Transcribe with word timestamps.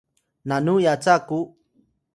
nanu 0.47 0.73
yaca 0.85 1.15
ku 1.27 1.37